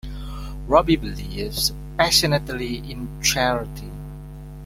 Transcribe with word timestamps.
Robbie 0.65 0.95
believes 0.95 1.71
passionately 1.95 2.77
in 2.91 3.07
charity. 3.21 3.91